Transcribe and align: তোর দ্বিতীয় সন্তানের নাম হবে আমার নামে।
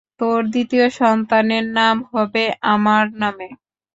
তোর 0.19 0.39
দ্বিতীয় 0.53 0.85
সন্তানের 0.99 1.65
নাম 1.77 1.95
হবে 2.11 2.43
আমার 2.73 3.05
নামে। 3.21 3.47